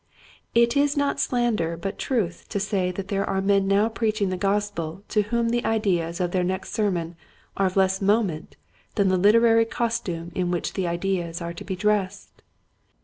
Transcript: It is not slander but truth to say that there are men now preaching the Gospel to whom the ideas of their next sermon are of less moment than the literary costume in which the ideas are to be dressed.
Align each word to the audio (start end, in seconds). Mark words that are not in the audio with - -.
It 0.55 0.75
is 0.75 0.97
not 0.97 1.19
slander 1.19 1.77
but 1.77 1.99
truth 1.99 2.47
to 2.49 2.59
say 2.59 2.91
that 2.91 3.09
there 3.09 3.23
are 3.23 3.39
men 3.39 3.67
now 3.67 3.87
preaching 3.87 4.29
the 4.29 4.35
Gospel 4.35 5.03
to 5.09 5.21
whom 5.21 5.49
the 5.49 5.63
ideas 5.63 6.19
of 6.19 6.31
their 6.31 6.43
next 6.43 6.73
sermon 6.73 7.15
are 7.55 7.67
of 7.67 7.77
less 7.77 8.01
moment 8.01 8.57
than 8.95 9.09
the 9.09 9.15
literary 9.17 9.65
costume 9.65 10.31
in 10.33 10.49
which 10.49 10.73
the 10.73 10.87
ideas 10.87 11.39
are 11.39 11.53
to 11.53 11.63
be 11.63 11.75
dressed. 11.75 12.41